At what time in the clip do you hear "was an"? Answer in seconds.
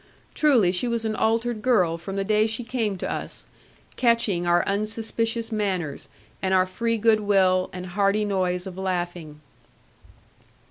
0.87-1.15